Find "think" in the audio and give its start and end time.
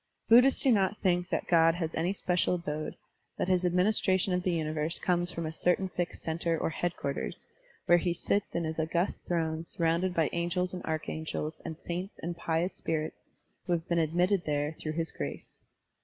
0.97-1.29